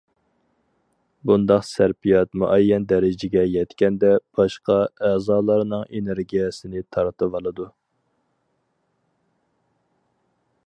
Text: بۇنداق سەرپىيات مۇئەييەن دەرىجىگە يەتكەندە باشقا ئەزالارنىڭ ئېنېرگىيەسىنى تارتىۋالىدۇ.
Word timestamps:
بۇنداق 1.29 1.65
سەرپىيات 1.71 2.31
مۇئەييەن 2.43 2.87
دەرىجىگە 2.91 3.43
يەتكەندە 3.55 4.13
باشقا 4.39 4.79
ئەزالارنىڭ 5.09 5.83
ئېنېرگىيەسىنى 5.99 6.83
تارتىۋالىدۇ. 6.97 7.71